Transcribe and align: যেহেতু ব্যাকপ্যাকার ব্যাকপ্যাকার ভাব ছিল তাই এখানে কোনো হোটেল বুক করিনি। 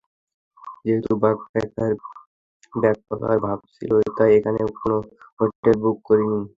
যেহেতু 0.83 1.11
ব্যাকপ্যাকার 1.23 1.91
ব্যাকপ্যাকার 2.73 3.37
ভাব 3.45 3.59
ছিল 3.73 3.89
তাই 4.17 4.31
এখানে 4.37 4.59
কোনো 4.73 4.97
হোটেল 5.39 5.75
বুক 5.81 5.97
করিনি। 6.07 6.39